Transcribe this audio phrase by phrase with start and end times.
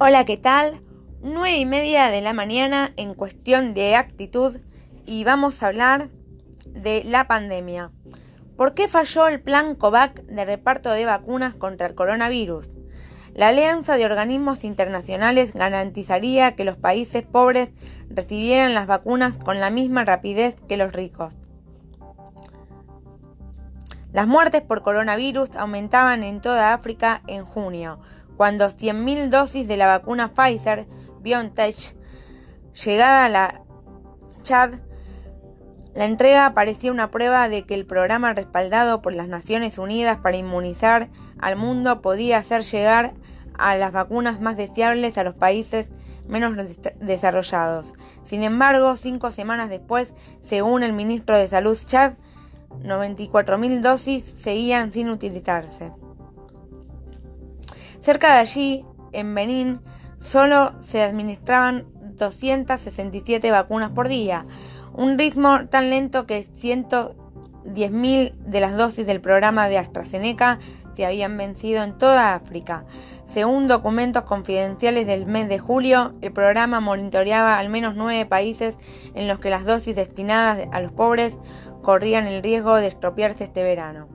[0.00, 0.78] Hola, ¿qué tal?
[1.22, 4.56] Nueve y media de la mañana en cuestión de actitud
[5.06, 6.08] y vamos a hablar
[6.68, 7.90] de la pandemia.
[8.56, 12.70] ¿Por qué falló el plan COVAC de reparto de vacunas contra el coronavirus?
[13.34, 17.70] La alianza de organismos internacionales garantizaría que los países pobres
[18.08, 21.34] recibieran las vacunas con la misma rapidez que los ricos.
[24.18, 28.00] Las muertes por coronavirus aumentaban en toda África en junio,
[28.36, 30.88] cuando 100.000 dosis de la vacuna Pfizer
[31.20, 31.94] BioNTech
[32.84, 33.62] llegada a la
[34.42, 34.72] Chad,
[35.94, 40.36] la entrega parecía una prueba de que el programa respaldado por las Naciones Unidas para
[40.36, 43.14] inmunizar al mundo podía hacer llegar
[43.56, 45.90] a las vacunas más deseables a los países
[46.26, 46.56] menos
[46.98, 47.94] desarrollados.
[48.24, 52.14] Sin embargo, cinco semanas después, según el ministro de Salud Chad,
[52.70, 55.90] 94.000 dosis seguían sin utilizarse.
[58.00, 59.80] Cerca de allí, en Benín,
[60.18, 64.46] solo se administraban 267 vacunas por día,
[64.92, 70.58] un ritmo tan lento que 110.000 de las dosis del programa de AstraZeneca
[70.98, 72.84] se habían vencido en toda África.
[73.24, 78.74] Según documentos confidenciales del mes de julio, el programa monitoreaba al menos nueve países
[79.14, 81.38] en los que las dosis destinadas a los pobres
[81.82, 84.08] corrían el riesgo de estropearse este verano.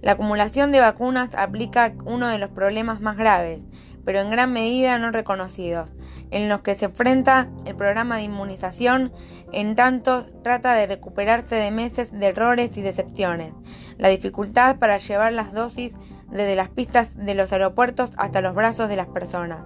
[0.00, 3.60] La acumulación de vacunas aplica uno de los problemas más graves,
[4.06, 5.92] pero en gran medida no reconocidos,
[6.30, 9.12] en los que se enfrenta el programa de inmunización,
[9.52, 13.52] en tanto trata de recuperarse de meses de errores y decepciones,
[13.98, 15.94] la dificultad para llevar las dosis
[16.30, 19.64] desde las pistas de los aeropuertos hasta los brazos de las personas.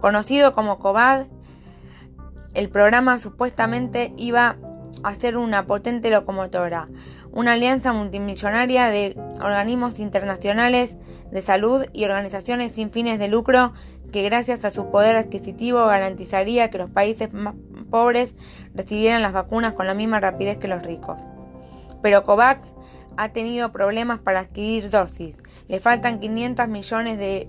[0.00, 1.26] Conocido como COVAD,
[2.54, 4.56] el programa supuestamente iba
[5.02, 6.86] a ser una potente locomotora,
[7.32, 10.96] una alianza multimillonaria de organismos internacionales
[11.32, 13.72] de salud y organizaciones sin fines de lucro
[14.12, 17.54] que gracias a su poder adquisitivo garantizaría que los países más
[17.90, 18.34] pobres
[18.74, 21.20] recibieran las vacunas con la misma rapidez que los ricos.
[22.02, 22.72] Pero COVAX
[23.16, 25.36] ha tenido problemas para adquirir dosis.
[25.68, 27.48] Le faltan 500 millones de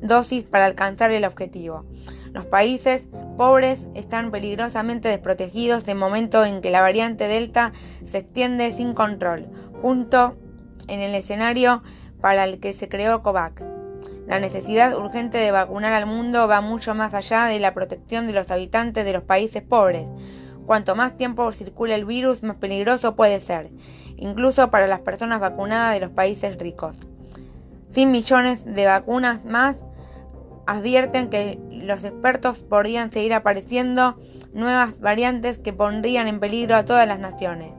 [0.00, 1.84] dosis para alcanzar el objetivo.
[2.32, 7.72] Los países pobres están peligrosamente desprotegidos en momento en que la variante Delta
[8.04, 9.48] se extiende sin control,
[9.80, 10.36] junto
[10.88, 11.82] en el escenario
[12.20, 13.64] para el que se creó COVAX.
[14.26, 18.34] La necesidad urgente de vacunar al mundo va mucho más allá de la protección de
[18.34, 20.06] los habitantes de los países pobres.
[20.66, 23.70] Cuanto más tiempo circula el virus, más peligroso puede ser,
[24.16, 26.98] incluso para las personas vacunadas de los países ricos.
[27.88, 29.76] Sin millones de vacunas más,
[30.66, 34.14] advierten que los expertos podrían seguir apareciendo
[34.52, 37.72] nuevas variantes que pondrían en peligro a todas las naciones.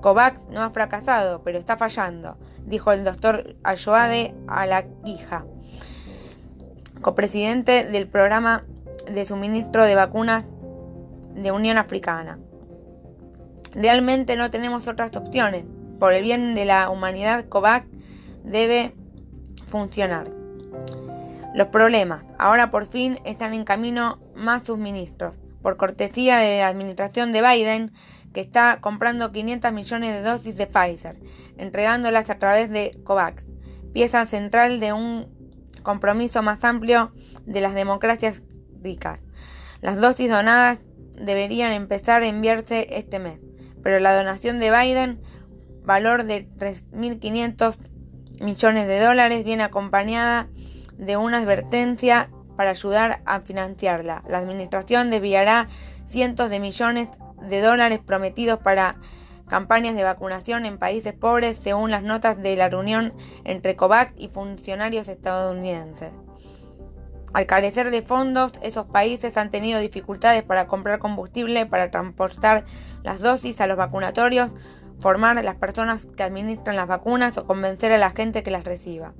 [0.00, 5.44] COVAX no ha fracasado, pero está fallando, dijo el doctor Ayoade Alaquija,
[7.00, 8.64] copresidente del programa
[9.10, 10.44] de suministro de vacunas
[11.34, 12.38] de Unión Africana.
[13.74, 15.64] Realmente no tenemos otras opciones.
[15.98, 17.88] Por el bien de la humanidad, COVAX
[18.44, 18.94] debe
[19.66, 20.30] funcionar.
[21.54, 22.24] Los problemas.
[22.38, 25.38] Ahora por fin están en camino más suministros.
[25.62, 27.92] Por cortesía de la administración de Biden,
[28.32, 31.18] que está comprando 500 millones de dosis de Pfizer,
[31.56, 33.44] entregándolas a través de COVAX,
[33.92, 35.26] pieza central de un
[35.82, 37.10] compromiso más amplio
[37.46, 38.42] de las democracias
[38.82, 39.22] ricas.
[39.80, 40.80] Las dosis donadas
[41.18, 43.40] deberían empezar a enviarse este mes,
[43.82, 45.22] pero la donación de Biden,
[45.82, 47.78] valor de 3.500
[48.40, 50.48] millones de dólares, viene acompañada
[50.96, 54.22] de una advertencia para ayudar a financiarla.
[54.28, 55.66] La Administración desviará
[56.06, 57.08] cientos de millones
[57.40, 58.96] de dólares prometidos para
[59.48, 63.12] campañas de vacunación en países pobres, según las notas de la reunión
[63.44, 66.10] entre COVAX y funcionarios estadounidenses.
[67.34, 72.64] Al carecer de fondos, esos países han tenido dificultades para comprar combustible, para transportar
[73.02, 74.52] las dosis a los vacunatorios,
[74.98, 78.64] formar a las personas que administran las vacunas o convencer a la gente que las
[78.64, 79.14] reciba.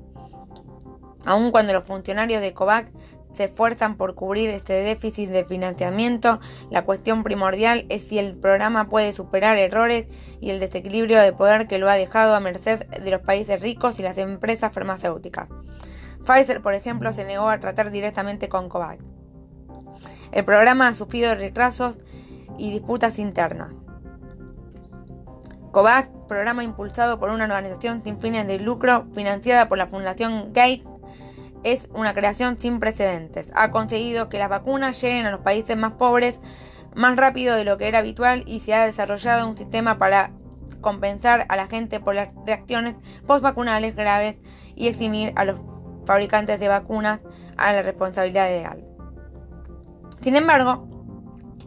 [1.24, 2.90] Aun cuando los funcionarios de COVAX
[3.32, 6.40] se esfuerzan por cubrir este déficit de financiamiento,
[6.70, 10.06] la cuestión primordial es si el programa puede superar errores
[10.40, 13.98] y el desequilibrio de poder que lo ha dejado a merced de los países ricos
[14.00, 15.48] y las empresas farmacéuticas.
[16.24, 19.04] Pfizer, por ejemplo, se negó a tratar directamente con COVAX.
[20.32, 21.98] El programa ha sufrido retrasos
[22.56, 23.72] y disputas internas.
[25.76, 30.86] COVAX, programa impulsado por una organización sin fines de lucro financiada por la Fundación Gates,
[31.64, 33.52] es una creación sin precedentes.
[33.54, 36.40] Ha conseguido que las vacunas lleguen a los países más pobres
[36.94, 40.30] más rápido de lo que era habitual y se ha desarrollado un sistema para
[40.80, 42.96] compensar a la gente por las reacciones
[43.26, 44.36] postvacunales graves
[44.76, 45.60] y eximir a los
[46.06, 47.20] fabricantes de vacunas
[47.58, 48.82] a la responsabilidad legal.
[50.22, 50.88] Sin embargo,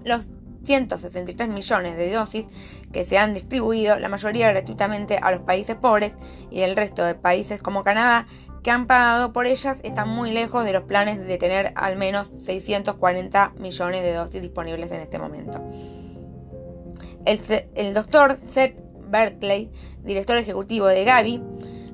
[0.03, 0.29] los
[0.63, 2.45] 163 millones de dosis
[2.91, 6.13] que se han distribuido, la mayoría gratuitamente a los países pobres
[6.49, 8.25] y el resto de países como Canadá
[8.63, 12.27] que han pagado por ellas están muy lejos de los planes de tener al menos
[12.45, 15.61] 640 millones de dosis disponibles en este momento.
[17.25, 19.71] El, doctor Seth Berkeley,
[20.03, 21.41] director ejecutivo de Gavi,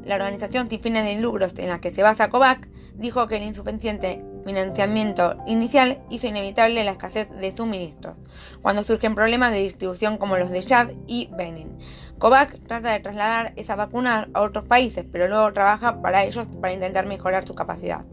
[0.05, 3.43] la organización sin fines de lucros en la que se basa COVAX, dijo que el
[3.43, 8.15] insuficiente financiamiento inicial hizo inevitable la escasez de suministros,
[8.61, 11.77] cuando surgen problemas de distribución como los de Chad y Benin.
[12.19, 16.73] COVAX trata de trasladar esa vacuna a otros países, pero luego trabaja para ellos para
[16.73, 18.05] intentar mejorar su capacidad,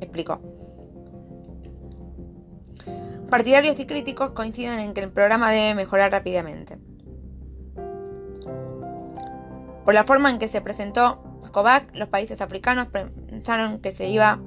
[0.00, 0.40] explicó.
[3.28, 6.78] Partidarios y críticos coinciden en que el programa debe mejorar rápidamente.
[9.84, 14.38] Por la forma en que se presentó COVAX, los países africanos pensaron que se iba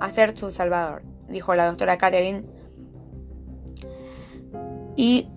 [0.00, 2.44] a ser su salvador, dijo la doctora Catherine.
[4.96, 5.28] Y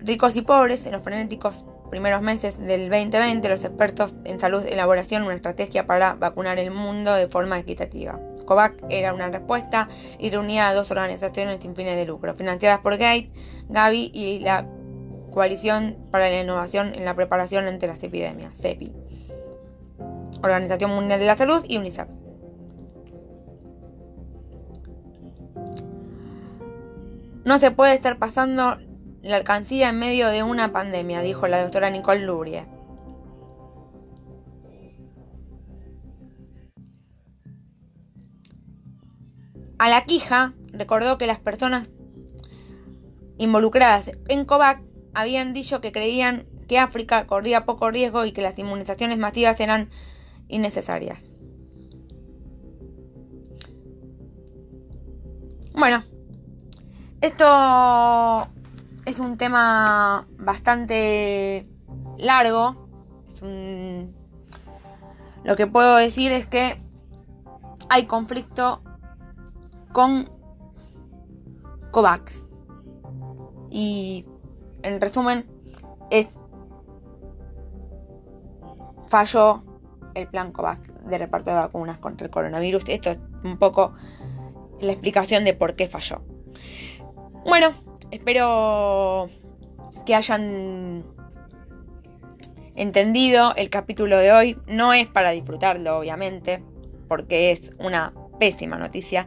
[0.00, 5.22] ricos y pobres, en los frenéticos primeros meses del 2020, los expertos en salud elaboraron
[5.22, 8.18] una estrategia para vacunar el mundo de forma equitativa.
[8.44, 9.88] COVAX era una respuesta
[10.18, 13.32] y reunía a dos organizaciones sin fines de lucro, financiadas por Gates,
[13.68, 14.66] Gavi y la
[15.30, 18.92] Coalición para la Innovación en la Preparación ante las Epidemias, CEPI,
[20.42, 22.08] Organización Mundial de la Salud y UNICEF.
[27.44, 28.78] No se puede estar pasando
[29.22, 32.66] la alcancía en medio de una pandemia, dijo la doctora Nicole Lurie.
[39.78, 41.90] A la quija recordó que las personas
[43.36, 44.82] involucradas en COVAX
[45.12, 49.90] habían dicho que creían que África corría poco riesgo y que las inmunizaciones masivas eran
[50.48, 51.22] innecesarias.
[55.74, 56.04] Bueno,
[57.24, 58.46] esto
[59.06, 61.66] es un tema bastante
[62.18, 62.86] largo.
[65.42, 66.82] Lo que puedo decir es que
[67.88, 68.82] hay conflicto
[69.92, 70.30] con
[71.92, 72.44] COVAX.
[73.70, 74.26] Y
[74.82, 75.46] en resumen,
[76.10, 76.28] es
[79.06, 79.64] falló
[80.14, 82.84] el plan COVAX de reparto de vacunas contra el coronavirus.
[82.88, 83.92] Esto es un poco
[84.80, 86.33] la explicación de por qué falló.
[87.44, 87.74] Bueno,
[88.10, 89.28] espero
[90.06, 91.04] que hayan
[92.74, 94.58] entendido el capítulo de hoy.
[94.66, 96.62] No es para disfrutarlo, obviamente,
[97.06, 99.26] porque es una pésima noticia.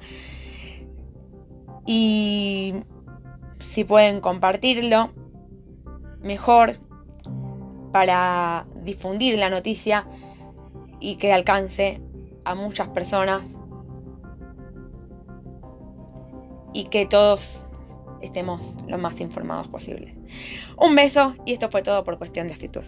[1.86, 2.74] Y
[3.60, 5.12] si pueden compartirlo,
[6.20, 6.76] mejor
[7.92, 10.08] para difundir la noticia
[11.00, 12.02] y que alcance
[12.46, 13.44] a muchas personas
[16.74, 17.67] y que todos
[18.22, 20.16] estemos lo más informados posible.
[20.78, 22.84] Un beso y esto fue todo por cuestión de actitud.